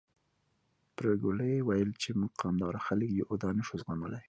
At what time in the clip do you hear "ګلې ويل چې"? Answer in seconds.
1.23-2.09